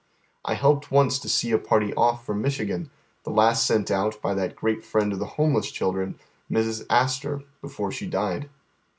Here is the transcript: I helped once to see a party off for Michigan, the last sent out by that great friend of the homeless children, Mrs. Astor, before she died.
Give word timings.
I 0.43 0.55
helped 0.55 0.89
once 0.89 1.19
to 1.19 1.29
see 1.29 1.51
a 1.51 1.59
party 1.59 1.93
off 1.93 2.25
for 2.25 2.33
Michigan, 2.33 2.89
the 3.23 3.29
last 3.29 3.67
sent 3.67 3.91
out 3.91 4.19
by 4.19 4.33
that 4.33 4.55
great 4.55 4.83
friend 4.83 5.13
of 5.13 5.19
the 5.19 5.27
homeless 5.37 5.69
children, 5.69 6.17
Mrs. 6.49 6.87
Astor, 6.89 7.43
before 7.61 7.91
she 7.91 8.07
died. 8.07 8.49